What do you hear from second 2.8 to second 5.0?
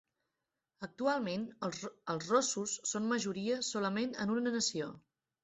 són majoria solament en una nació: